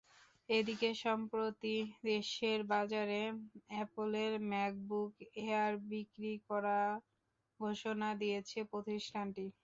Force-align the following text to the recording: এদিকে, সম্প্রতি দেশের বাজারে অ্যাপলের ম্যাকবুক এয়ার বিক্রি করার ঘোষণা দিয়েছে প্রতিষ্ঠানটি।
এদিকে, 0.49 0.89
সম্প্রতি 1.03 1.75
দেশের 2.05 2.59
বাজারে 2.73 3.21
অ্যাপলের 3.69 4.33
ম্যাকবুক 4.51 5.11
এয়ার 5.41 5.73
বিক্রি 5.89 6.33
করার 6.49 6.89
ঘোষণা 7.59 8.09
দিয়েছে 8.21 8.59
প্রতিষ্ঠানটি। 8.71 9.45